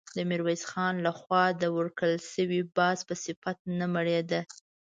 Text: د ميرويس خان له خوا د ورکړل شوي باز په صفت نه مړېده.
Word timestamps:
د 0.15 0.17
ميرويس 0.29 0.63
خان 0.71 0.95
له 1.05 1.11
خوا 1.19 1.43
د 1.61 1.63
ورکړل 1.77 2.15
شوي 2.33 2.61
باز 2.77 2.97
په 3.07 3.13
صفت 3.25 3.57
نه 3.79 3.85
مړېده. 3.93 4.41